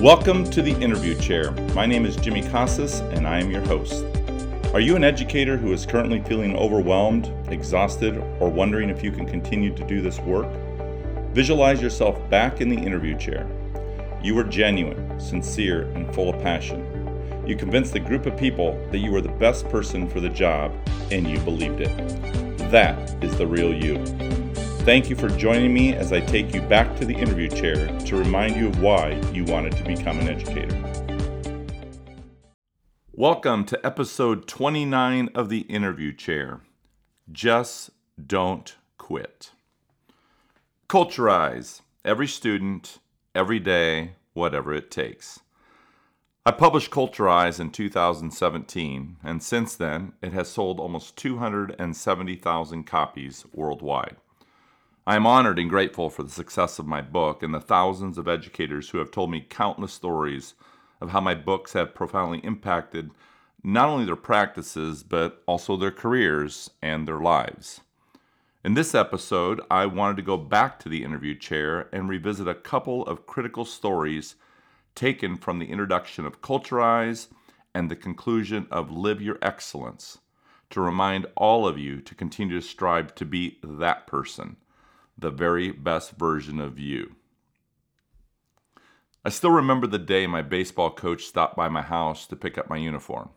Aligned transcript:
Welcome 0.00 0.44
to 0.50 0.60
the 0.60 0.78
interview 0.82 1.18
chair. 1.18 1.52
My 1.74 1.86
name 1.86 2.04
is 2.04 2.16
Jimmy 2.16 2.42
Casas 2.42 3.00
and 3.00 3.26
I 3.26 3.40
am 3.40 3.50
your 3.50 3.62
host. 3.62 4.04
Are 4.74 4.78
you 4.78 4.94
an 4.94 5.02
educator 5.02 5.56
who 5.56 5.72
is 5.72 5.86
currently 5.86 6.20
feeling 6.20 6.54
overwhelmed, 6.54 7.32
exhausted, 7.50 8.18
or 8.38 8.50
wondering 8.50 8.90
if 8.90 9.02
you 9.02 9.10
can 9.10 9.24
continue 9.24 9.74
to 9.74 9.86
do 9.86 10.02
this 10.02 10.20
work? 10.20 10.48
Visualize 11.32 11.80
yourself 11.80 12.18
back 12.28 12.60
in 12.60 12.68
the 12.68 12.76
interview 12.76 13.16
chair. 13.16 13.48
You 14.22 14.34
were 14.34 14.44
genuine, 14.44 15.18
sincere, 15.18 15.84
and 15.94 16.14
full 16.14 16.28
of 16.28 16.42
passion. 16.42 17.44
You 17.46 17.56
convinced 17.56 17.94
the 17.94 18.00
group 18.00 18.26
of 18.26 18.36
people 18.36 18.78
that 18.92 18.98
you 18.98 19.10
were 19.10 19.22
the 19.22 19.30
best 19.30 19.66
person 19.70 20.10
for 20.10 20.20
the 20.20 20.28
job, 20.28 20.72
and 21.10 21.26
you 21.26 21.38
believed 21.40 21.80
it. 21.80 21.96
That 22.70 23.24
is 23.24 23.34
the 23.38 23.46
real 23.46 23.72
you. 23.72 23.96
Thank 24.86 25.10
you 25.10 25.16
for 25.16 25.28
joining 25.28 25.74
me 25.74 25.94
as 25.96 26.12
I 26.12 26.20
take 26.20 26.54
you 26.54 26.60
back 26.60 26.94
to 26.98 27.04
the 27.04 27.12
interview 27.12 27.48
chair 27.48 27.88
to 28.02 28.16
remind 28.16 28.54
you 28.54 28.68
of 28.68 28.80
why 28.80 29.20
you 29.32 29.42
wanted 29.42 29.76
to 29.78 29.82
become 29.82 30.20
an 30.20 30.28
educator. 30.28 30.80
Welcome 33.12 33.64
to 33.64 33.84
episode 33.84 34.46
29 34.46 35.30
of 35.34 35.48
the 35.48 35.62
interview 35.62 36.12
chair. 36.12 36.60
Just 37.32 37.90
don't 38.24 38.76
quit. 38.96 39.50
Culturize 40.88 41.80
every 42.04 42.28
student, 42.28 42.98
every 43.34 43.58
day, 43.58 44.12
whatever 44.34 44.72
it 44.72 44.92
takes. 44.92 45.40
I 46.46 46.52
published 46.52 46.92
Culturize 46.92 47.58
in 47.58 47.70
2017, 47.70 49.16
and 49.24 49.42
since 49.42 49.74
then 49.74 50.12
it 50.22 50.32
has 50.32 50.48
sold 50.48 50.78
almost 50.78 51.16
270,000 51.16 52.84
copies 52.84 53.44
worldwide. 53.52 54.18
I 55.08 55.14
am 55.14 55.24
honored 55.24 55.60
and 55.60 55.70
grateful 55.70 56.10
for 56.10 56.24
the 56.24 56.30
success 56.30 56.80
of 56.80 56.86
my 56.88 57.00
book 57.00 57.40
and 57.40 57.54
the 57.54 57.60
thousands 57.60 58.18
of 58.18 58.26
educators 58.26 58.90
who 58.90 58.98
have 58.98 59.12
told 59.12 59.30
me 59.30 59.40
countless 59.40 59.92
stories 59.92 60.54
of 61.00 61.10
how 61.10 61.20
my 61.20 61.32
books 61.32 61.74
have 61.74 61.94
profoundly 61.94 62.40
impacted 62.40 63.12
not 63.62 63.88
only 63.88 64.04
their 64.04 64.16
practices, 64.16 65.04
but 65.04 65.44
also 65.46 65.76
their 65.76 65.92
careers 65.92 66.70
and 66.82 67.06
their 67.06 67.20
lives. 67.20 67.82
In 68.64 68.74
this 68.74 68.96
episode, 68.96 69.60
I 69.70 69.86
wanted 69.86 70.16
to 70.16 70.24
go 70.24 70.36
back 70.36 70.80
to 70.80 70.88
the 70.88 71.04
interview 71.04 71.38
chair 71.38 71.88
and 71.92 72.08
revisit 72.08 72.48
a 72.48 72.54
couple 72.56 73.06
of 73.06 73.26
critical 73.26 73.64
stories 73.64 74.34
taken 74.96 75.36
from 75.36 75.60
the 75.60 75.70
introduction 75.70 76.26
of 76.26 76.42
Culturize 76.42 77.28
and 77.72 77.88
the 77.88 77.94
conclusion 77.94 78.66
of 78.72 78.90
Live 78.90 79.22
Your 79.22 79.38
Excellence 79.40 80.18
to 80.70 80.80
remind 80.80 81.26
all 81.36 81.64
of 81.64 81.78
you 81.78 82.00
to 82.00 82.14
continue 82.16 82.60
to 82.60 82.66
strive 82.66 83.14
to 83.14 83.24
be 83.24 83.60
that 83.62 84.08
person 84.08 84.56
the 85.18 85.30
very 85.30 85.70
best 85.70 86.12
version 86.12 86.60
of 86.60 86.78
you. 86.78 87.16
I 89.24 89.30
still 89.30 89.50
remember 89.50 89.86
the 89.86 89.98
day 89.98 90.26
my 90.26 90.42
baseball 90.42 90.90
coach 90.90 91.24
stopped 91.24 91.56
by 91.56 91.68
my 91.68 91.82
house 91.82 92.26
to 92.28 92.36
pick 92.36 92.56
up 92.56 92.70
my 92.70 92.76
uniform. 92.76 93.30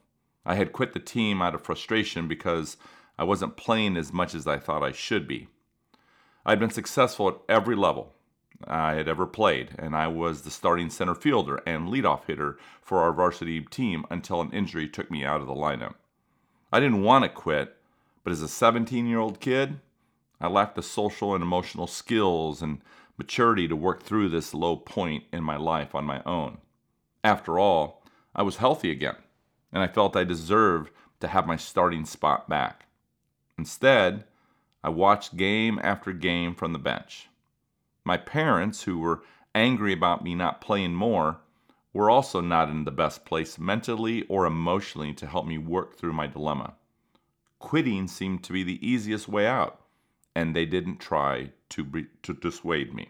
I 0.45 0.55
had 0.55 0.71
quit 0.71 0.94
the 0.94 0.99
team 0.99 1.41
out 1.41 1.55
of 1.55 1.63
frustration 1.63 2.27
because 2.27 2.77
I 3.17 3.23
wasn't 3.23 3.58
playing 3.58 3.97
as 3.97 4.13
much 4.13 4.36
as 4.36 4.45
I 4.45 4.59
thought 4.59 4.83
I 4.83 4.91
should 4.91 5.27
be. 5.27 5.47
I 6.45 6.52
had 6.52 6.59
been 6.59 6.69
successful 6.69 7.27
at 7.27 7.36
every 7.49 7.75
level 7.75 8.14
I 8.67 8.93
had 8.93 9.08
ever 9.08 9.25
played, 9.25 9.75
and 9.80 9.95
I 9.95 10.08
was 10.08 10.41
the 10.41 10.52
starting 10.52 10.89
center 10.89 11.16
fielder 11.16 11.61
and 11.66 11.88
leadoff 11.88 12.25
hitter 12.25 12.58
for 12.81 12.99
our 12.99 13.14
varsity 13.14 13.61
team 13.61 14.05
until 14.09 14.41
an 14.41 14.52
injury 14.52 14.88
took 14.88 15.09
me 15.09 15.23
out 15.23 15.41
of 15.41 15.47
the 15.47 15.53
lineup. 15.53 15.95
I 16.71 16.80
didn't 16.80 17.03
want 17.03 17.23
to 17.23 17.30
quit, 17.30 17.75
but 18.23 18.31
as 18.31 18.41
a 18.41 18.47
17 18.47 19.08
year 19.08 19.19
old 19.19 19.39
kid, 19.39 19.80
I 20.41 20.47
lacked 20.47 20.75
the 20.75 20.83
social 20.83 21.35
and 21.35 21.43
emotional 21.43 21.87
skills 21.87 22.61
and 22.61 22.81
maturity 23.17 23.67
to 23.67 23.75
work 23.75 24.03
through 24.03 24.29
this 24.29 24.53
low 24.53 24.77
point 24.77 25.25
in 25.33 25.43
my 25.43 25.57
life 25.57 25.93
on 25.93 26.05
my 26.05 26.23
own. 26.25 26.59
After 27.23 27.59
all, 27.59 28.03
I 28.33 28.43
was 28.43 28.57
healthy 28.57 28.89
again, 28.89 29.17
and 29.73 29.83
I 29.83 29.87
felt 29.87 30.15
I 30.15 30.23
deserved 30.23 30.91
to 31.19 31.27
have 31.27 31.45
my 31.45 31.57
starting 31.57 32.05
spot 32.05 32.47
back. 32.47 32.86
Instead, 33.58 34.23
I 34.81 34.89
watched 34.89 35.36
game 35.36 35.80
after 35.83 36.14
game 36.14 36.55
from 36.55 36.71
the 36.71 36.80
bench. 36.80 37.27
My 38.05 38.15
parents, 38.15 38.83
who 38.83 38.99
were 38.99 39.23
angry 39.53 39.91
about 39.91 40.23
me 40.23 40.35
not 40.35 40.61
playing 40.61 40.93
more, 40.93 41.41
were 41.91 42.09
also 42.09 42.39
not 42.39 42.69
in 42.69 42.85
the 42.85 42.91
best 42.91 43.25
place 43.25 43.59
mentally 43.59 44.23
or 44.30 44.45
emotionally 44.45 45.14
to 45.15 45.27
help 45.27 45.45
me 45.45 45.58
work 45.58 45.97
through 45.97 46.14
my 46.14 46.27
dilemma. 46.27 46.75
Quitting 47.58 48.08
seemed 48.08 48.41
to 48.45 48.53
be 48.53 48.64
the 48.64 48.87
easiest 48.87 49.27
way 49.27 49.45
out 49.45 49.81
and 50.35 50.55
they 50.55 50.65
didn't 50.65 50.99
try 50.99 51.51
to, 51.69 51.83
be, 51.83 52.07
to 52.23 52.33
dissuade 52.33 52.93
me. 52.93 53.09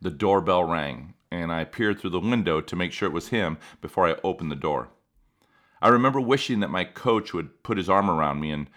The 0.00 0.10
doorbell 0.10 0.64
rang, 0.64 1.14
and 1.30 1.52
I 1.52 1.64
peered 1.64 1.98
through 1.98 2.10
the 2.10 2.20
window 2.20 2.60
to 2.60 2.76
make 2.76 2.92
sure 2.92 3.08
it 3.08 3.12
was 3.12 3.28
him 3.28 3.58
before 3.80 4.08
I 4.08 4.16
opened 4.22 4.50
the 4.50 4.56
door. 4.56 4.88
I 5.80 5.88
remember 5.88 6.20
wishing 6.20 6.60
that 6.60 6.70
my 6.70 6.84
coach 6.84 7.32
would 7.34 7.62
put 7.62 7.78
his 7.78 7.88
arm 7.88 8.08
around 8.10 8.40
me 8.40 8.50
and 8.50 8.68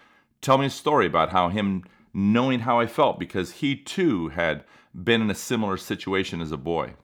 tell 0.41 0.57
me 0.57 0.66
a 0.66 0.69
story 0.69 1.05
about 1.05 1.29
how 1.29 1.50
him 1.50 1.83
knowing 2.13 2.61
how 2.61 2.79
I 2.79 2.88
felt 2.88 3.19
because 3.19 3.53
he 3.53 3.75
too 3.75 4.29
had 4.29 4.63
been 4.94 5.22
in 5.22 5.29
a 5.29 5.35
similar 5.35 5.78
situation 5.78 6.41
as 6.41 6.51
a 6.51 6.57
boy. 6.57 6.95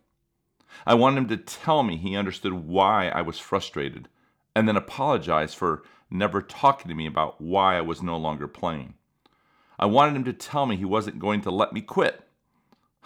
I 0.86 0.96
wanted 0.96 1.18
him 1.20 1.28
to 1.30 1.38
tell 1.38 1.84
me 1.84 1.98
he 1.98 2.16
understood 2.16 2.54
why 2.54 3.10
I 3.10 3.22
was 3.22 3.40
frustrated 3.40 4.10
and 4.56 4.68
then 4.68 4.76
apologize 4.76 5.54
for 5.54 5.84
never 6.10 6.42
talking 6.42 6.90
to 6.90 6.96
me 6.96 7.06
about 7.06 7.40
why 7.40 7.78
I 7.78 7.82
was 7.82 8.02
no 8.02 8.18
longer 8.18 8.48
playing. 8.48 8.96
I 9.84 9.86
wanted 9.86 10.16
him 10.16 10.24
to 10.24 10.32
tell 10.32 10.66
me 10.66 10.78
he 10.78 10.86
wasn't 10.86 11.20
going 11.20 11.42
to 11.42 11.52
let 11.52 11.74
me 11.74 11.82
quit. 11.82 12.26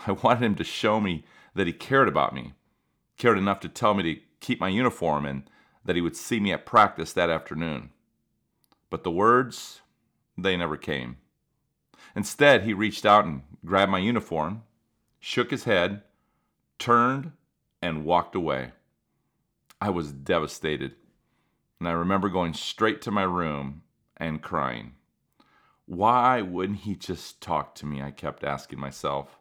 I 0.05 0.11
wanted 0.11 0.45
him 0.45 0.53
to 0.57 0.63
show 0.63 1.01
me 1.01 1.25
that 1.55 1.65
he 1.65 1.73
cared 1.73 2.07
about 2.07 2.35
me, 2.35 2.53
cared 3.17 3.39
enough 3.39 3.59
to 3.61 3.67
tell 3.67 3.95
me 3.95 4.03
to 4.03 4.21
keep 4.41 4.59
my 4.59 4.67
uniform 4.67 5.25
and 5.25 5.49
that 5.85 5.95
he 5.95 6.03
would 6.03 6.15
see 6.15 6.39
me 6.39 6.51
at 6.51 6.67
practice 6.67 7.13
that 7.13 7.31
afternoon. 7.31 7.89
But 8.91 9.03
the 9.03 9.09
words, 9.09 9.81
they 10.37 10.55
never 10.55 10.77
came. 10.77 11.17
Instead, 12.15 12.61
he 12.61 12.75
reached 12.75 13.07
out 13.07 13.25
and 13.25 13.41
grabbed 13.65 13.91
my 13.91 13.97
uniform, 13.97 14.61
shook 15.19 15.49
his 15.49 15.63
head, 15.63 16.03
turned, 16.77 17.31
and 17.81 18.05
walked 18.05 18.35
away. 18.35 18.73
I 19.81 19.89
was 19.89 20.11
devastated, 20.11 20.93
and 21.79 21.89
I 21.89 21.93
remember 21.93 22.29
going 22.29 22.53
straight 22.53 23.01
to 23.01 23.09
my 23.09 23.23
room 23.23 23.81
and 24.15 24.43
crying. 24.43 24.93
Why 25.87 26.41
wouldn't 26.41 26.79
he 26.79 26.95
just 26.95 27.39
talk 27.39 27.73
to 27.75 27.85
me? 27.85 28.01
I 28.01 28.11
kept 28.11 28.43
asking 28.43 28.77
myself. 28.77 29.39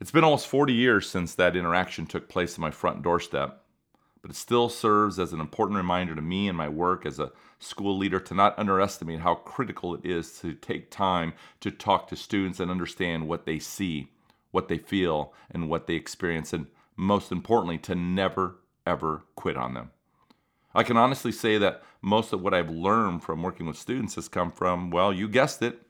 It's 0.00 0.10
been 0.10 0.24
almost 0.24 0.48
40 0.48 0.72
years 0.72 1.08
since 1.08 1.32
that 1.36 1.54
interaction 1.54 2.06
took 2.06 2.28
place 2.28 2.56
in 2.56 2.60
my 2.60 2.72
front 2.72 3.00
doorstep, 3.02 3.62
but 4.20 4.32
it 4.32 4.36
still 4.36 4.68
serves 4.68 5.20
as 5.20 5.32
an 5.32 5.38
important 5.38 5.76
reminder 5.76 6.16
to 6.16 6.22
me 6.22 6.48
and 6.48 6.58
my 6.58 6.68
work 6.68 7.06
as 7.06 7.20
a 7.20 7.30
school 7.60 7.96
leader 7.96 8.18
to 8.18 8.34
not 8.34 8.58
underestimate 8.58 9.20
how 9.20 9.36
critical 9.36 9.94
it 9.94 10.04
is 10.04 10.40
to 10.40 10.54
take 10.54 10.90
time 10.90 11.34
to 11.60 11.70
talk 11.70 12.08
to 12.08 12.16
students 12.16 12.58
and 12.58 12.68
understand 12.68 13.28
what 13.28 13.46
they 13.46 13.60
see, 13.60 14.10
what 14.50 14.66
they 14.66 14.78
feel, 14.78 15.32
and 15.52 15.70
what 15.70 15.86
they 15.86 15.94
experience, 15.94 16.52
and 16.52 16.66
most 16.96 17.30
importantly, 17.30 17.78
to 17.78 17.94
never, 17.94 18.56
ever 18.84 19.22
quit 19.36 19.56
on 19.56 19.74
them. 19.74 19.92
I 20.74 20.84
can 20.84 20.96
honestly 20.96 21.32
say 21.32 21.58
that 21.58 21.82
most 22.00 22.32
of 22.32 22.40
what 22.40 22.54
I've 22.54 22.70
learned 22.70 23.22
from 23.22 23.42
working 23.42 23.66
with 23.66 23.76
students 23.76 24.14
has 24.14 24.28
come 24.28 24.52
from, 24.52 24.90
well, 24.90 25.12
you 25.12 25.28
guessed 25.28 25.62
it, 25.62 25.82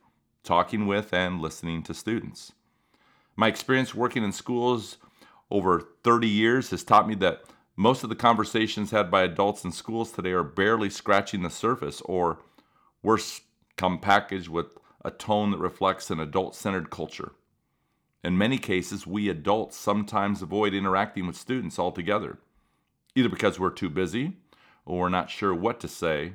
talking 0.42 0.86
with 0.86 1.12
and 1.12 1.40
listening 1.40 1.82
to 1.82 1.94
students. 1.94 2.52
My 3.36 3.48
experience 3.48 3.94
working 3.94 4.24
in 4.24 4.32
schools 4.32 4.96
over 5.50 5.86
30 6.02 6.28
years 6.28 6.70
has 6.70 6.82
taught 6.82 7.08
me 7.08 7.14
that 7.16 7.42
most 7.76 8.02
of 8.02 8.08
the 8.08 8.16
conversations 8.16 8.90
had 8.90 9.10
by 9.10 9.22
adults 9.22 9.64
in 9.64 9.72
schools 9.72 10.12
today 10.12 10.32
are 10.32 10.42
barely 10.42 10.90
scratching 10.90 11.42
the 11.42 11.50
surface, 11.50 12.00
or 12.02 12.38
worse, 13.02 13.42
come 13.76 13.98
packaged 13.98 14.48
with 14.48 14.66
a 15.04 15.10
tone 15.10 15.50
that 15.50 15.58
reflects 15.58 16.10
an 16.10 16.20
adult 16.20 16.54
centered 16.54 16.90
culture. 16.90 17.32
In 18.22 18.36
many 18.36 18.58
cases, 18.58 19.06
we 19.06 19.28
adults 19.28 19.76
sometimes 19.76 20.42
avoid 20.42 20.74
interacting 20.74 21.26
with 21.26 21.36
students 21.36 21.78
altogether, 21.78 22.38
either 23.14 23.30
because 23.30 23.58
we're 23.58 23.70
too 23.70 23.88
busy 23.88 24.36
or 24.84 25.00
we're 25.00 25.08
not 25.08 25.30
sure 25.30 25.54
what 25.54 25.80
to 25.80 25.88
say, 25.88 26.34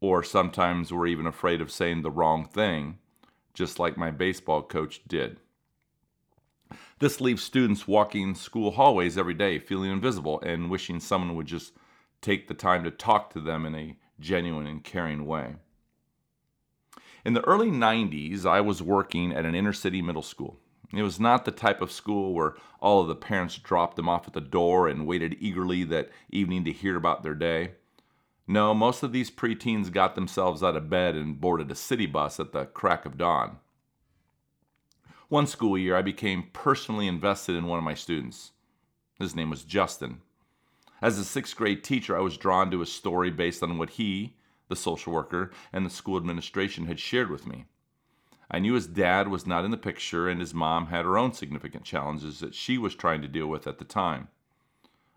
or 0.00 0.22
sometimes 0.22 0.92
we're 0.92 1.06
even 1.06 1.26
afraid 1.26 1.60
of 1.60 1.70
saying 1.70 2.02
the 2.02 2.10
wrong 2.10 2.46
thing, 2.46 2.98
just 3.54 3.78
like 3.78 3.96
my 3.96 4.10
baseball 4.10 4.62
coach 4.62 5.02
did. 5.06 5.38
This 6.98 7.20
leaves 7.20 7.42
students 7.42 7.88
walking 7.88 8.34
school 8.34 8.72
hallways 8.72 9.18
every 9.18 9.34
day 9.34 9.58
feeling 9.58 9.90
invisible 9.90 10.40
and 10.40 10.70
wishing 10.70 11.00
someone 11.00 11.34
would 11.36 11.46
just 11.46 11.72
take 12.20 12.48
the 12.48 12.54
time 12.54 12.84
to 12.84 12.90
talk 12.90 13.30
to 13.30 13.40
them 13.40 13.66
in 13.66 13.74
a 13.74 13.96
genuine 14.20 14.66
and 14.66 14.82
caring 14.84 15.26
way. 15.26 15.56
In 17.24 17.34
the 17.34 17.42
early 17.42 17.70
90s, 17.70 18.46
I 18.46 18.60
was 18.60 18.82
working 18.82 19.32
at 19.32 19.44
an 19.44 19.54
inner 19.54 19.72
city 19.72 20.02
middle 20.02 20.22
school. 20.22 20.58
It 20.92 21.02
was 21.02 21.18
not 21.18 21.44
the 21.44 21.50
type 21.50 21.80
of 21.80 21.90
school 21.90 22.34
where 22.34 22.54
all 22.80 23.00
of 23.00 23.08
the 23.08 23.16
parents 23.16 23.56
dropped 23.56 23.96
them 23.96 24.08
off 24.08 24.26
at 24.26 24.34
the 24.34 24.40
door 24.40 24.88
and 24.88 25.06
waited 25.06 25.36
eagerly 25.40 25.84
that 25.84 26.10
evening 26.28 26.64
to 26.64 26.72
hear 26.72 26.96
about 26.96 27.22
their 27.22 27.34
day. 27.34 27.72
No, 28.46 28.74
most 28.74 29.02
of 29.02 29.12
these 29.12 29.30
preteens 29.30 29.90
got 29.90 30.14
themselves 30.14 30.62
out 30.62 30.76
of 30.76 30.90
bed 30.90 31.14
and 31.14 31.40
boarded 31.40 31.70
a 31.70 31.74
city 31.74 32.06
bus 32.06 32.38
at 32.38 32.52
the 32.52 32.66
crack 32.66 33.06
of 33.06 33.16
dawn. 33.16 33.58
One 35.28 35.46
school 35.46 35.78
year, 35.78 35.96
I 35.96 36.02
became 36.02 36.50
personally 36.52 37.06
invested 37.06 37.56
in 37.56 37.64
one 37.64 37.78
of 37.78 37.84
my 37.84 37.94
students. 37.94 38.50
His 39.18 39.34
name 39.34 39.48
was 39.48 39.64
Justin. 39.64 40.20
As 41.00 41.18
a 41.18 41.24
sixth 41.24 41.56
grade 41.56 41.82
teacher, 41.82 42.16
I 42.16 42.20
was 42.20 42.36
drawn 42.36 42.70
to 42.70 42.80
his 42.80 42.92
story 42.92 43.30
based 43.30 43.62
on 43.62 43.78
what 43.78 43.90
he, 43.90 44.36
the 44.68 44.76
social 44.76 45.12
worker, 45.12 45.50
and 45.72 45.86
the 45.86 45.90
school 45.90 46.18
administration 46.18 46.86
had 46.86 47.00
shared 47.00 47.30
with 47.30 47.46
me. 47.46 47.64
I 48.54 48.58
knew 48.58 48.74
his 48.74 48.86
dad 48.86 49.28
was 49.28 49.46
not 49.46 49.64
in 49.64 49.70
the 49.70 49.78
picture, 49.78 50.28
and 50.28 50.38
his 50.38 50.52
mom 50.52 50.88
had 50.88 51.06
her 51.06 51.16
own 51.16 51.32
significant 51.32 51.84
challenges 51.84 52.40
that 52.40 52.54
she 52.54 52.76
was 52.76 52.94
trying 52.94 53.22
to 53.22 53.28
deal 53.28 53.46
with 53.46 53.66
at 53.66 53.78
the 53.78 53.84
time. 53.86 54.28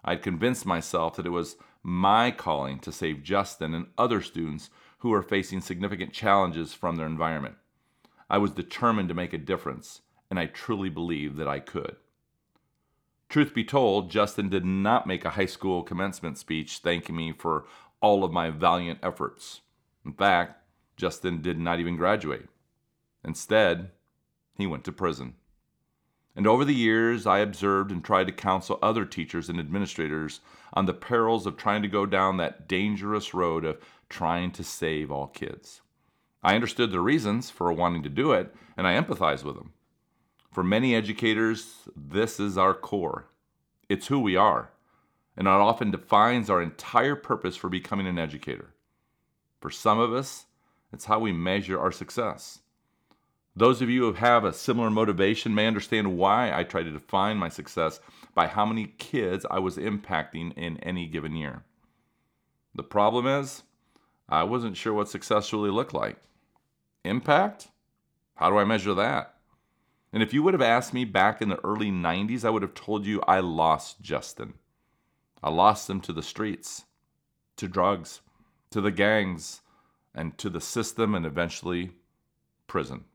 I'd 0.06 0.24
convinced 0.24 0.66
myself 0.66 1.18
that 1.18 1.26
it 1.26 1.32
was 1.32 1.58
my 1.84 2.32
calling 2.32 2.80
to 2.80 2.94
save 2.94 3.24
Justin 3.24 3.74
and 3.74 3.88
other 3.98 4.22
students 4.22 4.70
who 5.00 5.10
were 5.10 5.22
facing 5.22 5.60
significant 5.60 6.14
challenges 6.14 6.74
from 6.74 6.96
their 6.96 7.06
environment. 7.06 7.56
I 8.30 8.38
was 8.38 8.52
determined 8.52 9.10
to 9.10 9.16
make 9.16 9.34
a 9.34 9.38
difference, 9.38 10.02
and 10.30 10.40
I 10.40 10.46
truly 10.46 10.90
believed 10.90 11.36
that 11.38 11.48
I 11.48 11.60
could. 11.60 11.98
Truth 13.28 13.54
be 13.54 13.66
told, 13.66 14.12
Justin 14.12 14.48
did 14.48 14.64
not 14.64 15.08
make 15.08 15.26
a 15.26 15.32
high 15.32 15.46
school 15.46 15.84
commencement 15.84 16.38
speech 16.38 16.78
thanking 16.78 17.18
me 17.18 17.34
for 17.34 17.66
all 18.00 18.24
of 18.24 18.32
my 18.32 18.50
valiant 18.50 19.00
efforts. 19.04 19.62
In 20.06 20.14
fact, 20.14 20.64
Justin 20.96 21.42
did 21.42 21.60
not 21.60 21.82
even 21.82 21.98
graduate. 21.98 22.48
Instead, 23.26 23.90
he 24.54 24.68
went 24.68 24.84
to 24.86 24.92
prison. 24.92 25.34
And 26.36 26.46
over 26.46 26.64
the 26.64 26.76
years, 26.76 27.26
I 27.26 27.40
observed 27.40 27.92
and 27.92 28.04
tried 28.04 28.28
to 28.28 28.34
counsel 28.34 28.78
other 28.82 29.06
teachers 29.06 29.50
and 29.50 29.60
administrators 29.60 30.42
on 30.74 30.86
the 30.86 30.94
perils 30.94 31.46
of 31.46 31.58
trying 31.58 31.82
to 31.82 31.88
go 31.88 32.06
down 32.06 32.38
that 32.38 32.68
dangerous 32.68 33.34
road 33.34 33.66
of 33.66 33.80
trying 34.10 34.52
to 34.52 34.64
save 34.64 35.12
all 35.12 35.28
kids. 35.28 35.82
I 36.44 36.56
understood 36.56 36.92
the 36.92 37.00
reasons 37.00 37.50
for 37.50 37.72
wanting 37.74 38.04
to 38.04 38.10
do 38.10 38.32
it, 38.34 38.54
and 38.78 38.86
I 38.86 39.02
empathized 39.02 39.44
with 39.44 39.56
them. 39.56 39.74
For 40.52 40.64
many 40.64 40.94
educators, 40.94 41.88
this 41.96 42.40
is 42.40 42.58
our 42.58 42.74
core. 42.74 43.28
It's 43.90 44.08
who 44.08 44.20
we 44.20 44.36
are, 44.36 44.70
and 45.36 45.48
it 45.48 45.52
often 45.52 45.90
defines 45.90 46.50
our 46.50 46.62
entire 46.62 47.16
purpose 47.16 47.56
for 47.56 47.70
becoming 47.70 48.08
an 48.08 48.20
educator. 48.20 48.74
For 49.60 49.72
some 49.72 50.00
of 50.00 50.14
us, 50.14 50.46
it's 50.94 51.06
how 51.06 51.20
we 51.20 51.32
measure 51.32 51.80
our 51.80 51.92
success. 51.92 52.60
Those 53.58 53.82
of 53.82 53.90
you 53.90 54.02
who 54.02 54.14
have 54.14 54.44
a 54.44 54.52
similar 54.52 54.90
motivation 54.90 55.56
may 55.56 55.66
understand 55.66 56.18
why 56.18 56.52
I 56.54 56.64
try 56.64 56.84
to 56.84 56.92
define 56.92 57.38
my 57.38 57.48
success 57.48 58.02
by 58.34 58.48
how 58.48 58.66
many 58.66 58.88
kids 58.98 59.46
I 59.50 59.60
was 59.60 59.78
impacting 59.78 60.52
in 60.58 60.78
any 60.80 61.08
given 61.08 61.36
year. 61.36 61.64
The 62.74 62.84
problem 62.84 63.26
is, 63.26 63.64
I 64.28 64.44
wasn't 64.44 64.76
sure 64.76 64.94
what 64.94 65.08
success 65.08 65.54
really 65.54 65.70
looked 65.70 65.94
like. 65.94 66.18
Impact? 67.06 67.70
How 68.36 68.50
do 68.50 68.58
I 68.58 68.66
measure 68.66 68.94
that? 68.94 69.36
And 70.12 70.22
if 70.22 70.34
you 70.34 70.44
would 70.44 70.54
have 70.54 70.62
asked 70.62 70.94
me 70.94 71.06
back 71.06 71.42
in 71.42 71.48
the 71.48 71.64
early 71.64 71.92
90s, 71.92 72.44
I 72.44 72.50
would 72.50 72.62
have 72.62 72.74
told 72.74 73.06
you 73.06 73.22
I 73.22 73.40
lost 73.40 74.02
Justin. 74.02 74.56
I 75.42 75.50
lost 75.50 75.90
him 75.90 76.02
to 76.02 76.12
the 76.12 76.24
streets, 76.24 76.84
to 77.56 77.70
drugs, 77.70 78.20
to 78.72 78.82
the 78.82 78.92
gangs, 78.92 79.62
and 80.14 80.38
to 80.40 80.50
the 80.50 80.62
system, 80.62 81.16
and 81.16 81.26
eventually 81.26 81.92
prison. 82.68 83.06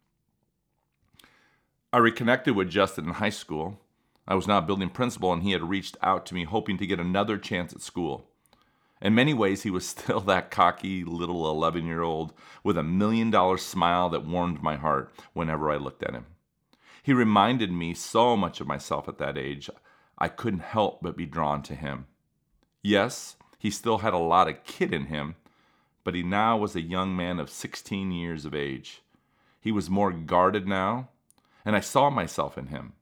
I 1.93 1.99
reconnected 1.99 2.55
with 2.55 2.71
Justin 2.71 3.07
in 3.07 3.15
high 3.15 3.31
school. 3.31 3.81
I 4.29 4.37
was 4.37 4.47
now 4.47 4.59
a 4.59 4.63
building 4.63 4.91
principal, 4.91 5.33
and 5.33 5.43
he 5.43 5.51
had 5.51 5.69
reached 5.69 5.97
out 6.03 6.25
to 6.27 6.35
me 6.35 6.45
hoping 6.45 6.79
to 6.79 6.87
get 6.87 7.01
another 7.01 7.37
chance 7.37 7.73
at 7.73 7.81
school. 7.81 8.29
In 9.03 9.13
many 9.13 9.35
ways, 9.35 9.65
he 9.65 9.71
was 9.71 9.89
still 9.89 10.21
that 10.21 10.53
cocky 10.53 11.03
little 11.03 11.51
11 11.51 11.87
year 11.87 12.03
old 12.03 12.33
with 12.63 12.79
a 12.79 12.85
million 12.85 13.31
dollar 13.31 13.59
smile 13.59 14.09
that 14.11 14.25
warmed 14.25 14.63
my 14.63 14.77
heart 14.77 15.13
whenever 15.33 15.69
I 15.69 15.77
looked 15.77 16.05
at 16.05 16.15
him. 16.15 16.27
He 17.03 17.13
reminded 17.13 17.73
me 17.73 17.95
so 17.95 18.37
much 18.37 18.61
of 18.61 18.69
myself 18.69 19.09
at 19.09 19.19
that 19.19 19.37
age, 19.37 19.69
I 20.17 20.29
couldn't 20.29 20.61
help 20.61 21.01
but 21.03 21.17
be 21.17 21.27
drawn 21.27 21.63
to 21.63 21.75
him. 21.75 22.07
Yes, 22.83 23.37
he 23.59 23.71
still 23.71 23.99
had 23.99 24.13
a 24.13 24.19
lot 24.19 24.49
of 24.49 24.63
kid 24.65 24.93
in 24.93 25.07
him, 25.07 25.35
but 26.05 26.15
he 26.15 26.23
now 26.23 26.57
was 26.57 26.77
a 26.77 26.83
young 26.83 27.17
man 27.17 27.41
of 27.41 27.51
16 27.51 28.13
years 28.13 28.45
of 28.45 28.55
age. 28.55 29.03
He 29.61 29.73
was 29.73 29.91
more 29.91 30.13
guarded 30.13 30.69
now, 30.69 31.09
and 31.65 31.77
I 31.77 31.81
saw 31.81 32.11
myself 32.11 32.57
in 32.57 32.67
him. 32.67 32.95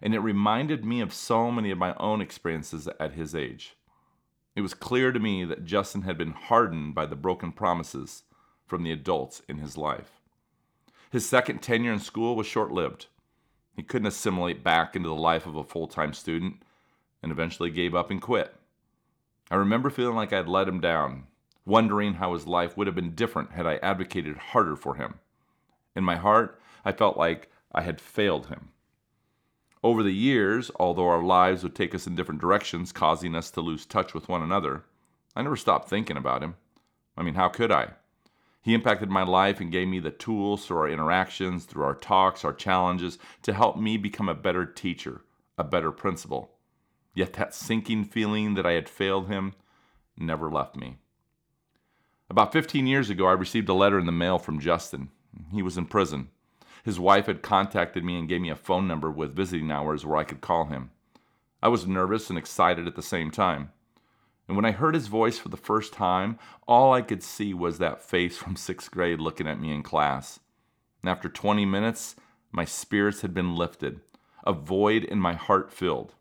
And 0.00 0.14
it 0.14 0.20
reminded 0.20 0.84
me 0.84 1.00
of 1.00 1.14
so 1.14 1.50
many 1.50 1.70
of 1.70 1.78
my 1.78 1.94
own 1.94 2.20
experiences 2.20 2.88
at 2.98 3.12
his 3.12 3.34
age. 3.34 3.76
It 4.54 4.60
was 4.60 4.74
clear 4.74 5.12
to 5.12 5.20
me 5.20 5.44
that 5.44 5.64
Justin 5.64 6.02
had 6.02 6.18
been 6.18 6.32
hardened 6.32 6.94
by 6.94 7.06
the 7.06 7.16
broken 7.16 7.52
promises 7.52 8.24
from 8.66 8.82
the 8.82 8.92
adults 8.92 9.42
in 9.48 9.58
his 9.58 9.76
life. 9.76 10.20
His 11.10 11.26
second 11.26 11.62
tenure 11.62 11.92
in 11.92 12.00
school 12.00 12.36
was 12.36 12.46
short 12.46 12.72
lived. 12.72 13.06
He 13.76 13.82
couldn't 13.82 14.08
assimilate 14.08 14.64
back 14.64 14.96
into 14.96 15.08
the 15.08 15.14
life 15.14 15.46
of 15.46 15.56
a 15.56 15.64
full 15.64 15.86
time 15.86 16.12
student 16.12 16.62
and 17.22 17.30
eventually 17.30 17.70
gave 17.70 17.94
up 17.94 18.10
and 18.10 18.20
quit. 18.20 18.54
I 19.50 19.56
remember 19.56 19.90
feeling 19.90 20.16
like 20.16 20.32
I 20.32 20.38
had 20.38 20.48
let 20.48 20.68
him 20.68 20.80
down, 20.80 21.24
wondering 21.64 22.14
how 22.14 22.32
his 22.32 22.46
life 22.46 22.76
would 22.76 22.86
have 22.86 22.96
been 22.96 23.14
different 23.14 23.52
had 23.52 23.66
I 23.66 23.76
advocated 23.76 24.36
harder 24.36 24.76
for 24.76 24.94
him. 24.94 25.20
In 25.94 26.04
my 26.04 26.16
heart, 26.16 26.58
I 26.84 26.92
felt 26.92 27.16
like 27.16 27.50
I 27.72 27.82
had 27.82 28.00
failed 28.00 28.46
him. 28.46 28.70
Over 29.82 30.02
the 30.02 30.12
years, 30.12 30.70
although 30.78 31.08
our 31.08 31.22
lives 31.22 31.62
would 31.62 31.74
take 31.74 31.94
us 31.94 32.06
in 32.06 32.14
different 32.14 32.40
directions, 32.40 32.92
causing 32.92 33.34
us 33.34 33.50
to 33.52 33.60
lose 33.60 33.84
touch 33.84 34.14
with 34.14 34.28
one 34.28 34.42
another, 34.42 34.84
I 35.34 35.42
never 35.42 35.56
stopped 35.56 35.88
thinking 35.88 36.16
about 36.16 36.42
him. 36.42 36.54
I 37.16 37.22
mean, 37.22 37.34
how 37.34 37.48
could 37.48 37.72
I? 37.72 37.94
He 38.62 38.74
impacted 38.74 39.10
my 39.10 39.24
life 39.24 39.60
and 39.60 39.72
gave 39.72 39.88
me 39.88 39.98
the 39.98 40.12
tools 40.12 40.64
through 40.64 40.78
our 40.78 40.88
interactions, 40.88 41.64
through 41.64 41.82
our 41.82 41.96
talks, 41.96 42.44
our 42.44 42.52
challenges, 42.52 43.18
to 43.42 43.52
help 43.52 43.76
me 43.76 43.96
become 43.96 44.28
a 44.28 44.34
better 44.34 44.64
teacher, 44.64 45.22
a 45.58 45.64
better 45.64 45.90
principal. 45.90 46.52
Yet 47.14 47.32
that 47.34 47.54
sinking 47.54 48.04
feeling 48.04 48.54
that 48.54 48.66
I 48.66 48.72
had 48.72 48.88
failed 48.88 49.28
him 49.28 49.54
never 50.16 50.48
left 50.48 50.76
me. 50.76 50.98
About 52.30 52.52
15 52.52 52.86
years 52.86 53.10
ago, 53.10 53.26
I 53.26 53.32
received 53.32 53.68
a 53.68 53.74
letter 53.74 53.98
in 53.98 54.06
the 54.06 54.12
mail 54.12 54.38
from 54.38 54.60
Justin. 54.60 55.10
He 55.50 55.62
was 55.62 55.76
in 55.76 55.86
prison. 55.86 56.28
His 56.82 56.98
wife 56.98 57.26
had 57.26 57.42
contacted 57.42 58.04
me 58.04 58.18
and 58.18 58.28
gave 58.28 58.40
me 58.40 58.50
a 58.50 58.56
phone 58.56 58.88
number 58.88 59.10
with 59.10 59.36
visiting 59.36 59.70
hours 59.70 60.04
where 60.04 60.16
I 60.16 60.24
could 60.24 60.40
call 60.40 60.66
him. 60.66 60.90
I 61.62 61.68
was 61.68 61.86
nervous 61.86 62.28
and 62.28 62.38
excited 62.38 62.88
at 62.88 62.96
the 62.96 63.02
same 63.02 63.30
time. 63.30 63.70
And 64.48 64.56
when 64.56 64.64
I 64.64 64.72
heard 64.72 64.94
his 64.94 65.06
voice 65.06 65.38
for 65.38 65.48
the 65.48 65.56
first 65.56 65.92
time, 65.92 66.38
all 66.66 66.92
I 66.92 67.02
could 67.02 67.22
see 67.22 67.54
was 67.54 67.78
that 67.78 68.02
face 68.02 68.36
from 68.36 68.56
sixth 68.56 68.90
grade 68.90 69.20
looking 69.20 69.46
at 69.46 69.60
me 69.60 69.72
in 69.72 69.84
class. 69.84 70.40
And 71.02 71.08
after 71.08 71.28
20 71.28 71.64
minutes, 71.64 72.16
my 72.50 72.64
spirits 72.64 73.20
had 73.20 73.32
been 73.32 73.54
lifted, 73.54 74.00
a 74.44 74.52
void 74.52 75.04
in 75.04 75.18
my 75.18 75.34
heart 75.34 75.72
filled. 75.72 76.14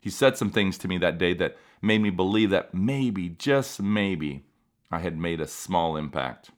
He 0.00 0.10
said 0.10 0.36
some 0.36 0.50
things 0.50 0.78
to 0.78 0.88
me 0.88 0.98
that 0.98 1.18
day 1.18 1.34
that 1.34 1.56
made 1.82 2.00
me 2.00 2.10
believe 2.10 2.50
that 2.50 2.72
maybe, 2.72 3.28
just 3.28 3.80
maybe, 3.80 4.44
I 4.90 4.98
had 5.00 5.18
made 5.18 5.40
a 5.40 5.46
small 5.46 5.96
impact. 5.96 6.50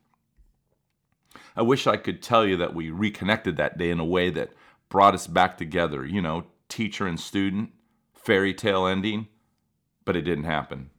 I 1.57 1.62
wish 1.62 1.87
I 1.87 1.97
could 1.97 2.23
tell 2.23 2.47
you 2.47 2.57
that 2.57 2.75
we 2.75 2.91
reconnected 2.91 3.57
that 3.57 3.79
day 3.79 3.91
in 3.91 4.00
a 4.00 4.05
way 4.05 4.31
that 4.31 4.53
brought 4.88 5.14
us 5.14 5.26
back 5.26 5.57
together, 5.57 6.05
you 6.05 6.21
know, 6.23 6.47
teacher 6.69 7.07
and 7.07 7.19
student, 7.19 7.71
fairy 8.12 8.55
tale 8.55 8.87
ending, 8.87 9.29
but 10.05 10.17
it 10.17 10.23
didn't 10.23 10.45
happen. 10.45 10.91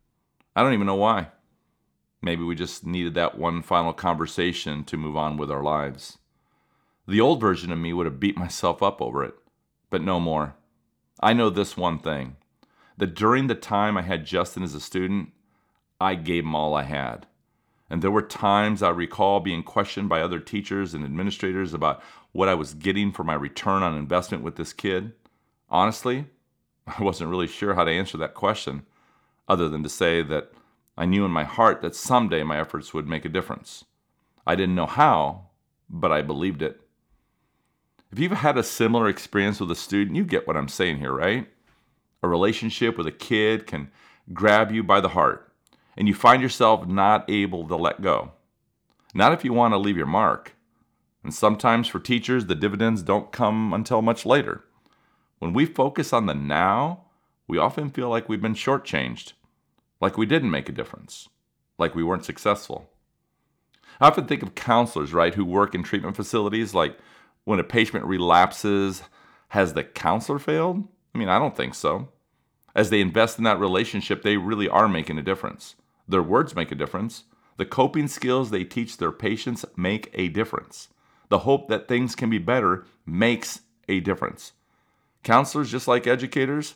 I 0.56 0.64
don't 0.64 0.74
even 0.74 0.88
know 0.88 0.96
why. 0.96 1.30
Maybe 2.22 2.44
we 2.44 2.56
just 2.56 2.86
needed 2.86 3.14
that 3.16 3.38
one 3.38 3.62
final 3.62 3.94
conversation 3.94 4.84
to 4.86 4.98
move 4.98 5.16
on 5.16 5.38
with 5.38 5.52
our 5.52 5.64
lives. 5.64 6.18
The 7.08 7.22
old 7.22 7.40
version 7.40 7.72
of 7.72 7.78
me 7.78 7.94
would 7.94 8.08
have 8.08 8.20
beat 8.20 8.38
myself 8.38 8.82
up 8.82 9.02
over 9.02 9.24
it, 9.24 9.36
but 9.90 10.02
no 10.02 10.20
more. 10.20 10.56
I 11.20 11.34
know 11.34 11.50
this 11.50 11.78
one 11.78 12.00
thing 12.00 12.38
that 12.98 13.14
during 13.14 13.48
the 13.48 13.56
time 13.56 13.98
I 13.98 14.02
had 14.02 14.26
Justin 14.26 14.64
as 14.64 14.74
a 14.74 14.80
student, 14.80 15.32
I 16.00 16.16
gave 16.16 16.44
him 16.44 16.56
all 16.56 16.74
I 16.74 16.84
had. 16.84 17.28
And 17.90 18.02
there 18.02 18.12
were 18.12 18.22
times 18.22 18.82
I 18.82 18.90
recall 18.90 19.40
being 19.40 19.64
questioned 19.64 20.10
by 20.10 20.22
other 20.22 20.40
teachers 20.40 20.94
and 20.94 21.04
administrators 21.06 21.74
about 21.74 22.02
what 22.32 22.50
I 22.50 22.56
was 22.56 22.74
getting 22.74 23.12
for 23.12 23.24
my 23.24 23.36
return 23.36 23.84
on 23.84 23.98
investment 23.98 24.44
with 24.44 24.56
this 24.56 24.74
kid. 24.74 25.14
Honestly, 25.70 26.26
I 26.88 27.04
wasn't 27.04 27.30
really 27.30 27.48
sure 27.48 27.76
how 27.76 27.84
to 27.84 27.92
answer 27.92 28.18
that 28.18 28.34
question, 28.34 28.86
other 29.48 29.70
than 29.70 29.84
to 29.84 29.90
say 29.90 30.22
that 30.24 30.52
I 30.98 31.06
knew 31.06 31.26
in 31.26 31.32
my 31.32 31.44
heart 31.44 31.82
that 31.82 31.96
someday 31.96 32.44
my 32.44 32.60
efforts 32.60 32.94
would 32.94 33.08
make 33.08 33.26
a 33.26 33.30
difference. 33.30 33.86
I 34.48 34.56
didn't 34.56 34.76
know 34.76 34.86
how, 34.86 35.48
but 35.90 36.12
I 36.12 36.22
believed 36.22 36.62
it. 36.62 36.82
If 38.12 38.20
you've 38.20 38.32
had 38.32 38.58
a 38.58 38.64
similar 38.64 39.10
experience 39.10 39.60
with 39.60 39.70
a 39.72 39.76
student, 39.76 40.16
you 40.16 40.24
get 40.24 40.48
what 40.48 40.56
I'm 40.56 40.70
saying 40.70 41.00
here, 41.00 41.12
right? 41.12 41.48
A 42.24 42.28
relationship 42.28 42.98
with 42.98 43.08
a 43.08 43.12
kid 43.12 43.68
can 43.68 43.92
grab 44.34 44.72
you 44.72 44.84
by 44.84 45.02
the 45.02 45.10
heart 45.10 45.52
and 45.98 46.08
you 46.08 46.14
find 46.14 46.42
yourself 46.42 46.88
not 46.88 47.30
able 47.30 47.68
to 47.68 47.76
let 47.76 48.02
go. 48.02 48.32
Not 49.14 49.34
if 49.34 49.46
you 49.46 49.54
want 49.54 49.74
to 49.74 49.78
leave 49.78 49.98
your 49.98 50.06
mark. 50.06 50.56
And 51.24 51.34
sometimes 51.34 51.88
for 51.88 52.00
teachers, 52.00 52.46
the 52.46 52.56
dividends 52.56 53.02
don't 53.02 53.32
come 53.32 53.74
until 53.74 54.02
much 54.02 54.26
later. 54.26 54.64
When 55.40 55.54
we 55.54 55.66
focus 55.66 56.14
on 56.14 56.26
the 56.26 56.36
now, 56.36 57.06
we 57.48 57.58
often 57.58 57.90
feel 57.90 58.10
like 58.10 58.28
we've 58.28 58.42
been 58.42 58.56
shortchanged, 58.56 59.34
like 60.02 60.18
we 60.18 60.26
didn't 60.26 60.52
make 60.52 60.70
a 60.70 60.74
difference, 60.74 61.30
like 61.78 61.96
we 61.96 62.04
weren't 62.04 62.26
successful. 62.26 62.90
I 64.00 64.08
often 64.08 64.26
think 64.26 64.44
of 64.44 64.56
counselors, 64.56 65.14
right, 65.14 65.34
who 65.34 65.46
work 65.46 65.74
in 65.74 65.84
treatment 65.84 66.16
facilities, 66.16 66.74
like 66.74 66.98
when 67.44 67.60
a 67.60 67.64
patient 67.64 68.06
relapses, 68.06 69.04
has 69.50 69.74
the 69.74 69.84
counselor 69.84 70.40
failed? 70.40 70.88
I 71.14 71.18
mean, 71.18 71.30
I 71.30 71.40
don't 71.40 71.56
think 71.56 71.76
so. 71.76 72.10
As 72.76 72.90
they 72.90 73.00
invest 73.00 73.38
in 73.38 73.46
that 73.46 73.60
relationship, 73.60 74.22
they 74.22 74.36
really 74.36 74.68
are 74.68 74.90
making 74.90 75.18
a 75.18 75.24
difference. 75.24 75.76
Their 76.08 76.24
words 76.24 76.56
make 76.56 76.72
a 76.72 76.76
difference. 76.76 77.24
The 77.58 77.66
coping 77.66 78.08
skills 78.08 78.50
they 78.50 78.64
teach 78.64 78.98
their 78.98 79.12
patients 79.12 79.66
make 79.76 80.10
a 80.14 80.28
difference. 80.28 80.90
The 81.30 81.40
hope 81.40 81.68
that 81.70 81.88
things 81.88 82.16
can 82.16 82.30
be 82.30 82.38
better 82.38 82.86
makes 83.06 83.62
a 83.88 84.00
difference. 84.00 84.54
Counselors, 85.24 85.72
just 85.72 85.88
like 85.88 86.06
educators, 86.06 86.76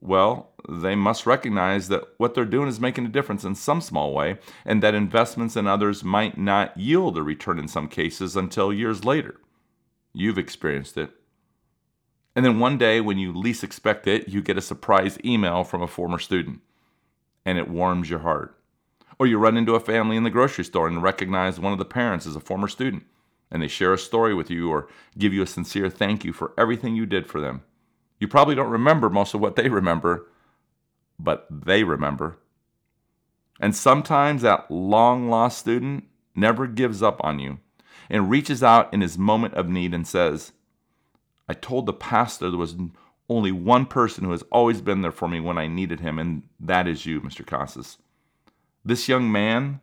well, 0.00 0.52
they 0.68 0.94
must 0.94 1.26
recognize 1.26 1.88
that 1.88 2.04
what 2.18 2.34
they're 2.34 2.44
doing 2.44 2.68
is 2.68 2.80
making 2.80 3.04
a 3.06 3.10
difference 3.10 3.44
in 3.44 3.54
some 3.54 3.80
small 3.80 4.14
way, 4.14 4.38
and 4.64 4.82
that 4.82 4.94
investments 4.94 5.56
in 5.56 5.66
others 5.66 6.04
might 6.04 6.38
not 6.38 6.76
yield 6.76 7.18
a 7.18 7.22
return 7.22 7.58
in 7.58 7.68
some 7.68 7.88
cases 7.88 8.36
until 8.36 8.72
years 8.72 9.04
later. 9.04 9.40
You've 10.12 10.38
experienced 10.38 10.96
it. 10.96 11.10
And 12.36 12.44
then 12.44 12.60
one 12.60 12.78
day, 12.78 13.00
when 13.00 13.18
you 13.18 13.32
least 13.32 13.64
expect 13.64 14.06
it, 14.06 14.28
you 14.28 14.40
get 14.40 14.56
a 14.56 14.62
surprise 14.62 15.18
email 15.24 15.64
from 15.64 15.82
a 15.82 15.88
former 15.88 16.18
student, 16.18 16.60
and 17.48 17.56
it 17.56 17.70
warms 17.70 18.10
your 18.10 18.18
heart. 18.18 18.54
Or 19.18 19.26
you 19.26 19.38
run 19.38 19.56
into 19.56 19.74
a 19.74 19.80
family 19.80 20.18
in 20.18 20.22
the 20.22 20.28
grocery 20.28 20.64
store 20.64 20.86
and 20.86 21.02
recognize 21.02 21.58
one 21.58 21.72
of 21.72 21.78
the 21.78 21.84
parents 21.86 22.26
as 22.26 22.36
a 22.36 22.40
former 22.40 22.68
student, 22.68 23.06
and 23.50 23.62
they 23.62 23.68
share 23.68 23.94
a 23.94 23.98
story 23.98 24.34
with 24.34 24.50
you 24.50 24.68
or 24.68 24.86
give 25.16 25.32
you 25.32 25.42
a 25.42 25.46
sincere 25.46 25.88
thank 25.88 26.26
you 26.26 26.34
for 26.34 26.52
everything 26.58 26.94
you 26.94 27.06
did 27.06 27.26
for 27.26 27.40
them. 27.40 27.62
You 28.20 28.28
probably 28.28 28.54
don't 28.54 28.68
remember 28.68 29.08
most 29.08 29.32
of 29.32 29.40
what 29.40 29.56
they 29.56 29.70
remember, 29.70 30.26
but 31.18 31.46
they 31.50 31.84
remember. 31.84 32.36
And 33.58 33.74
sometimes 33.74 34.42
that 34.42 34.70
long 34.70 35.30
lost 35.30 35.56
student 35.56 36.04
never 36.34 36.66
gives 36.66 37.02
up 37.02 37.18
on 37.24 37.38
you 37.38 37.60
and 38.10 38.28
reaches 38.28 38.62
out 38.62 38.92
in 38.92 39.00
his 39.00 39.16
moment 39.16 39.54
of 39.54 39.70
need 39.70 39.94
and 39.94 40.06
says, 40.06 40.52
I 41.48 41.54
told 41.54 41.86
the 41.86 41.94
pastor 41.94 42.50
there 42.50 42.58
was 42.58 42.76
only 43.28 43.52
one 43.52 43.86
person 43.86 44.24
who 44.24 44.30
has 44.30 44.42
always 44.50 44.80
been 44.80 45.02
there 45.02 45.12
for 45.12 45.28
me 45.28 45.40
when 45.40 45.58
I 45.58 45.66
needed 45.66 46.00
him, 46.00 46.18
and 46.18 46.42
that 46.60 46.88
is 46.88 47.06
you, 47.06 47.20
Mr. 47.20 47.46
Casas. 47.46 47.98
This 48.84 49.08
young 49.08 49.30
man 49.30 49.80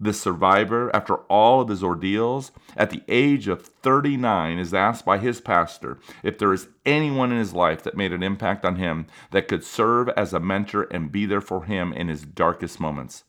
this 0.00 0.20
survivor, 0.20 0.94
after 0.94 1.16
all 1.28 1.60
of 1.60 1.68
his 1.68 1.82
ordeals, 1.82 2.50
at 2.76 2.90
the 2.90 3.02
age 3.08 3.46
of 3.46 3.62
39, 3.64 4.58
is 4.58 4.74
asked 4.74 5.04
by 5.04 5.18
his 5.18 5.40
pastor 5.40 5.98
if 6.22 6.38
there 6.38 6.52
is 6.52 6.68
anyone 6.84 7.30
in 7.30 7.38
his 7.38 7.54
life 7.54 7.82
that 7.84 7.96
made 7.96 8.12
an 8.12 8.22
impact 8.22 8.64
on 8.64 8.76
him 8.76 9.06
that 9.30 9.48
could 9.48 9.64
serve 9.64 10.08
as 10.10 10.32
a 10.32 10.40
mentor 10.40 10.88
and 10.90 11.12
be 11.12 11.26
there 11.26 11.40
for 11.40 11.64
him 11.64 11.92
in 11.92 12.08
his 12.08 12.22
darkest 12.22 12.80
moments. 12.80 13.24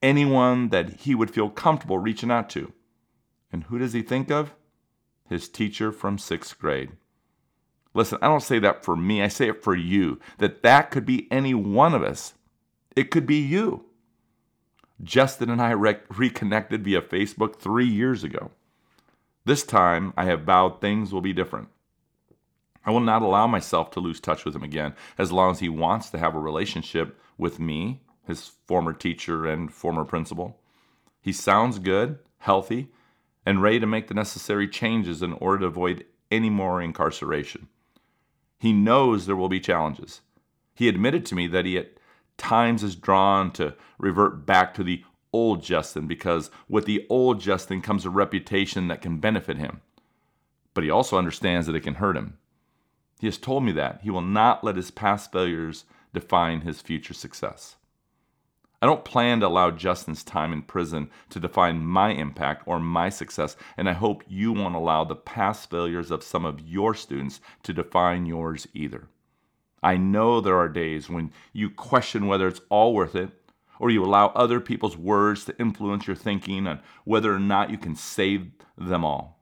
Anyone 0.00 0.68
that 0.68 1.00
he 1.00 1.14
would 1.14 1.32
feel 1.32 1.50
comfortable 1.50 1.98
reaching 1.98 2.30
out 2.30 2.48
to. 2.50 2.72
And 3.52 3.64
who 3.64 3.78
does 3.78 3.92
he 3.92 4.02
think 4.02 4.30
of? 4.30 4.54
His 5.28 5.48
teacher 5.48 5.90
from 5.90 6.16
sixth 6.16 6.58
grade. 6.58 6.92
Listen, 7.98 8.20
I 8.22 8.28
don't 8.28 8.44
say 8.44 8.60
that 8.60 8.84
for 8.84 8.94
me, 8.94 9.24
I 9.24 9.26
say 9.26 9.48
it 9.48 9.64
for 9.64 9.74
you, 9.74 10.20
that 10.38 10.62
that 10.62 10.92
could 10.92 11.04
be 11.04 11.26
any 11.32 11.52
one 11.52 11.94
of 11.94 12.04
us. 12.04 12.34
It 12.94 13.10
could 13.10 13.26
be 13.26 13.40
you. 13.40 13.86
Justin 15.02 15.50
and 15.50 15.60
I 15.60 15.72
re- 15.72 15.98
reconnected 16.08 16.84
via 16.84 17.02
Facebook 17.02 17.56
three 17.56 17.88
years 17.88 18.22
ago. 18.22 18.52
This 19.46 19.64
time, 19.64 20.14
I 20.16 20.26
have 20.26 20.42
vowed 20.42 20.80
things 20.80 21.12
will 21.12 21.22
be 21.22 21.32
different. 21.32 21.70
I 22.86 22.92
will 22.92 23.00
not 23.00 23.22
allow 23.22 23.48
myself 23.48 23.90
to 23.90 24.00
lose 24.00 24.20
touch 24.20 24.44
with 24.44 24.54
him 24.54 24.62
again 24.62 24.94
as 25.18 25.32
long 25.32 25.50
as 25.50 25.58
he 25.58 25.68
wants 25.68 26.08
to 26.10 26.18
have 26.18 26.36
a 26.36 26.38
relationship 26.38 27.18
with 27.36 27.58
me, 27.58 28.02
his 28.28 28.52
former 28.68 28.92
teacher 28.92 29.44
and 29.44 29.72
former 29.72 30.04
principal. 30.04 30.60
He 31.20 31.32
sounds 31.32 31.80
good, 31.80 32.20
healthy, 32.38 32.92
and 33.44 33.60
ready 33.60 33.80
to 33.80 33.88
make 33.88 34.06
the 34.06 34.14
necessary 34.14 34.68
changes 34.68 35.20
in 35.20 35.32
order 35.32 35.62
to 35.62 35.66
avoid 35.66 36.04
any 36.30 36.48
more 36.48 36.80
incarceration. 36.80 37.66
He 38.58 38.72
knows 38.72 39.26
there 39.26 39.36
will 39.36 39.48
be 39.48 39.60
challenges. 39.60 40.20
He 40.74 40.88
admitted 40.88 41.24
to 41.26 41.34
me 41.34 41.46
that 41.48 41.64
he 41.64 41.78
at 41.78 41.98
times 42.36 42.82
is 42.82 42.96
drawn 42.96 43.50
to 43.52 43.74
revert 43.98 44.46
back 44.46 44.74
to 44.74 44.84
the 44.84 45.04
old 45.32 45.62
Justin 45.62 46.06
because 46.06 46.50
with 46.68 46.84
the 46.84 47.06
old 47.08 47.40
Justin 47.40 47.80
comes 47.80 48.04
a 48.04 48.10
reputation 48.10 48.88
that 48.88 49.02
can 49.02 49.18
benefit 49.18 49.56
him. 49.56 49.80
But 50.74 50.84
he 50.84 50.90
also 50.90 51.18
understands 51.18 51.66
that 51.66 51.76
it 51.76 51.82
can 51.82 51.94
hurt 51.94 52.16
him. 52.16 52.38
He 53.20 53.26
has 53.26 53.38
told 53.38 53.64
me 53.64 53.72
that 53.72 54.00
he 54.02 54.10
will 54.10 54.22
not 54.22 54.62
let 54.62 54.76
his 54.76 54.90
past 54.90 55.32
failures 55.32 55.84
define 56.12 56.60
his 56.60 56.80
future 56.80 57.14
success. 57.14 57.76
I 58.80 58.86
don't 58.86 59.04
plan 59.04 59.40
to 59.40 59.48
allow 59.48 59.72
Justin's 59.72 60.22
time 60.22 60.52
in 60.52 60.62
prison 60.62 61.10
to 61.30 61.40
define 61.40 61.84
my 61.84 62.10
impact 62.10 62.62
or 62.66 62.78
my 62.78 63.08
success, 63.08 63.56
and 63.76 63.88
I 63.88 63.92
hope 63.92 64.22
you 64.28 64.52
won't 64.52 64.76
allow 64.76 65.02
the 65.02 65.16
past 65.16 65.68
failures 65.68 66.12
of 66.12 66.22
some 66.22 66.44
of 66.44 66.60
your 66.60 66.94
students 66.94 67.40
to 67.64 67.72
define 67.72 68.24
yours 68.24 68.68
either. 68.74 69.08
I 69.82 69.96
know 69.96 70.40
there 70.40 70.56
are 70.58 70.68
days 70.68 71.10
when 71.10 71.32
you 71.52 71.70
question 71.70 72.28
whether 72.28 72.46
it's 72.46 72.60
all 72.68 72.94
worth 72.94 73.16
it, 73.16 73.30
or 73.80 73.90
you 73.90 74.04
allow 74.04 74.28
other 74.28 74.60
people's 74.60 74.96
words 74.96 75.44
to 75.44 75.58
influence 75.58 76.06
your 76.06 76.16
thinking 76.16 76.66
on 76.66 76.80
whether 77.04 77.34
or 77.34 77.38
not 77.40 77.70
you 77.70 77.78
can 77.78 77.96
save 77.96 78.50
them 78.76 79.04
all. 79.04 79.40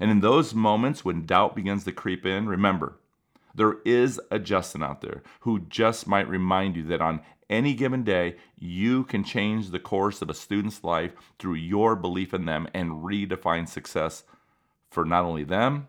And 0.00 0.10
in 0.10 0.20
those 0.20 0.54
moments 0.54 1.04
when 1.04 1.26
doubt 1.26 1.54
begins 1.54 1.84
to 1.84 1.92
creep 1.92 2.24
in, 2.26 2.46
remember, 2.46 2.98
there 3.54 3.76
is 3.84 4.20
a 4.30 4.38
Justin 4.38 4.82
out 4.82 5.00
there 5.00 5.22
who 5.40 5.60
just 5.60 6.06
might 6.06 6.28
remind 6.28 6.76
you 6.76 6.82
that 6.84 7.00
on 7.00 7.20
any 7.50 7.74
given 7.74 8.02
day, 8.02 8.36
you 8.58 9.04
can 9.04 9.24
change 9.24 9.70
the 9.70 9.78
course 9.78 10.22
of 10.22 10.30
a 10.30 10.34
student's 10.34 10.82
life 10.82 11.12
through 11.38 11.54
your 11.54 11.94
belief 11.94 12.32
in 12.32 12.46
them 12.46 12.66
and 12.72 13.02
redefine 13.04 13.68
success 13.68 14.24
for 14.90 15.04
not 15.04 15.24
only 15.24 15.44
them, 15.44 15.88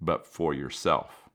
but 0.00 0.26
for 0.26 0.54
yourself. 0.54 1.28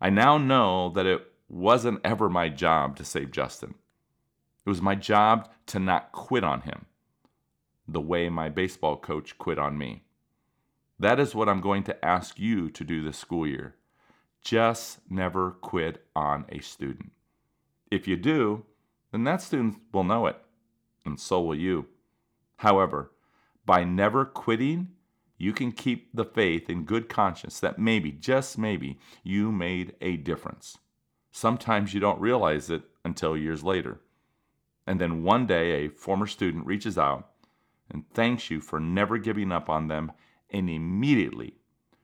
I 0.00 0.10
now 0.10 0.38
know 0.38 0.90
that 0.90 1.06
it 1.06 1.26
wasn't 1.48 2.00
ever 2.04 2.28
my 2.28 2.48
job 2.48 2.96
to 2.96 3.04
save 3.04 3.30
Justin. 3.30 3.74
It 4.66 4.68
was 4.68 4.82
my 4.82 4.94
job 4.94 5.48
to 5.66 5.78
not 5.78 6.12
quit 6.12 6.44
on 6.44 6.62
him 6.62 6.84
the 7.88 8.00
way 8.00 8.28
my 8.28 8.50
baseball 8.50 8.98
coach 8.98 9.38
quit 9.38 9.58
on 9.58 9.78
me. 9.78 10.02
That 10.98 11.18
is 11.18 11.34
what 11.34 11.48
I'm 11.48 11.62
going 11.62 11.84
to 11.84 12.04
ask 12.04 12.38
you 12.38 12.68
to 12.70 12.84
do 12.84 13.02
this 13.02 13.16
school 13.16 13.46
year. 13.46 13.76
Just 14.42 15.00
never 15.10 15.52
quit 15.52 16.04
on 16.14 16.44
a 16.48 16.60
student. 16.60 17.12
If 17.90 18.06
you 18.06 18.16
do, 18.16 18.64
then 19.12 19.24
that 19.24 19.42
student 19.42 19.78
will 19.92 20.04
know 20.04 20.26
it, 20.26 20.36
and 21.04 21.18
so 21.18 21.40
will 21.40 21.54
you. 21.54 21.86
However, 22.56 23.12
by 23.64 23.84
never 23.84 24.24
quitting, 24.24 24.88
you 25.36 25.52
can 25.52 25.72
keep 25.72 26.08
the 26.12 26.24
faith 26.24 26.68
in 26.68 26.84
good 26.84 27.08
conscience 27.08 27.60
that 27.60 27.78
maybe, 27.78 28.10
just 28.10 28.58
maybe, 28.58 28.98
you 29.22 29.52
made 29.52 29.94
a 30.00 30.16
difference. 30.16 30.78
Sometimes 31.30 31.94
you 31.94 32.00
don't 32.00 32.20
realize 32.20 32.70
it 32.70 32.82
until 33.04 33.36
years 33.36 33.62
later. 33.62 34.00
And 34.86 35.00
then 35.00 35.22
one 35.22 35.46
day 35.46 35.84
a 35.84 35.90
former 35.90 36.26
student 36.26 36.66
reaches 36.66 36.98
out 36.98 37.28
and 37.90 38.04
thanks 38.12 38.50
you 38.50 38.60
for 38.60 38.80
never 38.80 39.18
giving 39.18 39.52
up 39.52 39.68
on 39.70 39.88
them, 39.88 40.12
and 40.50 40.68
immediately 40.68 41.54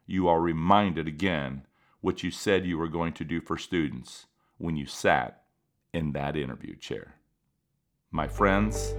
you 0.06 0.28
are 0.28 0.40
reminded 0.40 1.08
again 1.08 1.66
what 2.04 2.22
you 2.22 2.30
said 2.30 2.66
you 2.66 2.76
were 2.76 2.86
going 2.86 3.14
to 3.14 3.24
do 3.24 3.40
for 3.40 3.56
students 3.56 4.26
when 4.58 4.76
you 4.76 4.84
sat 4.84 5.44
in 5.94 6.12
that 6.12 6.36
interview 6.36 6.76
chair. 6.76 7.14
My 8.10 8.28
friends, 8.28 8.94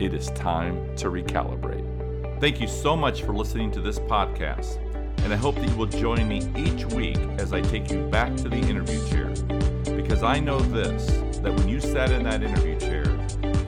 it 0.00 0.12
is 0.12 0.30
time 0.30 0.96
to 0.96 1.10
recalibrate. 1.10 2.40
Thank 2.40 2.60
you 2.60 2.66
so 2.66 2.96
much 2.96 3.22
for 3.22 3.32
listening 3.32 3.70
to 3.70 3.80
this 3.80 4.00
podcast, 4.00 4.78
and 5.22 5.32
I 5.32 5.36
hope 5.36 5.54
that 5.54 5.68
you 5.68 5.76
will 5.76 5.86
join 5.86 6.26
me 6.26 6.38
each 6.56 6.84
week 6.86 7.18
as 7.38 7.52
I 7.52 7.60
take 7.60 7.88
you 7.88 8.02
back 8.08 8.34
to 8.38 8.48
the 8.48 8.58
interview 8.58 9.08
chair. 9.08 9.28
Because 9.94 10.24
I 10.24 10.40
know 10.40 10.58
this 10.58 11.06
that 11.38 11.54
when 11.56 11.68
you 11.68 11.80
sat 11.80 12.10
in 12.10 12.24
that 12.24 12.42
interview 12.42 12.80
chair, 12.80 13.04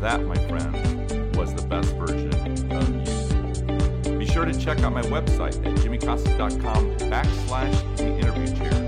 that, 0.00 0.20
my 0.24 0.34
friend, 0.48 1.36
was 1.36 1.54
the 1.54 1.62
best 1.68 1.94
version 1.94 2.65
to 4.52 4.58
check 4.60 4.78
out 4.80 4.92
my 4.92 5.02
website 5.02 5.56
at 5.66 5.74
jimmycasas.com 5.78 6.96
backslash 7.10 7.96
the 7.96 8.06
interview 8.18 8.46
chair 8.56 8.85